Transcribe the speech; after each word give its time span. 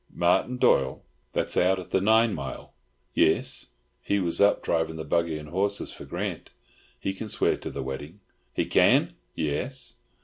Martin 0.15 0.57
Doyle 0.57 1.03
that's 1.31 1.55
out 1.55 1.77
at 1.77 1.91
the 1.91 2.01
nine 2.01 2.33
mile?" 2.33 2.73
"Yis. 3.13 3.67
He 4.01 4.17
was 4.19 4.41
up 4.41 4.63
driving 4.63 4.95
the 4.95 5.03
buggy 5.05 5.37
and 5.37 5.49
horses 5.49 5.93
for 5.93 6.05
Grant. 6.05 6.49
He 6.99 7.13
can 7.13 7.29
swear 7.29 7.55
to 7.57 7.69
the 7.69 7.83
wedding. 7.83 8.19
"He 8.51 8.65
can." 8.65 9.13
"Yis." 9.35 9.97